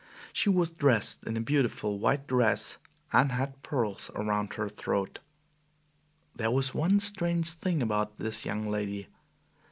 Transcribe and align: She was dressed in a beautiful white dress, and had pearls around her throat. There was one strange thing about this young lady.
She 0.33 0.49
was 0.49 0.71
dressed 0.71 1.25
in 1.25 1.37
a 1.37 1.41
beautiful 1.41 1.99
white 1.99 2.25
dress, 2.25 2.79
and 3.13 3.31
had 3.31 3.61
pearls 3.61 4.09
around 4.15 4.55
her 4.55 4.67
throat. 4.67 5.19
There 6.35 6.49
was 6.49 6.73
one 6.73 6.99
strange 6.99 7.51
thing 7.51 7.83
about 7.83 8.17
this 8.17 8.43
young 8.43 8.67
lady. 8.67 9.09